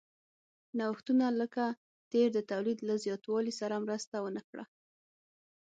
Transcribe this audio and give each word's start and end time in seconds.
نوښتونه 0.77 1.25
لکه 1.39 1.65
تبر 2.11 2.29
د 2.35 2.39
تولید 2.51 2.79
له 2.87 2.95
زیاتوالي 3.05 3.53
سره 3.59 3.75
مرسته 3.85 4.15
ونه 4.23 4.41
کړه. 4.49 4.65